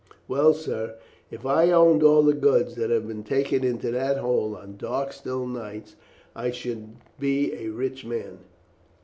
"Well, 0.27 0.55
sir, 0.55 0.95
if 1.29 1.45
I 1.45 1.69
owned 1.69 2.01
all 2.01 2.23
the 2.23 2.33
goods 2.33 2.73
that 2.73 2.89
have 2.89 3.07
been 3.07 3.23
taken 3.23 3.63
into 3.63 3.91
that 3.91 4.17
hole 4.17 4.55
on 4.55 4.75
dark 4.77 5.13
still 5.13 5.45
nights 5.45 5.95
I 6.35 6.49
should 6.49 6.95
be 7.19 7.53
a 7.53 7.67
rich 7.69 8.03
man." 8.03 8.39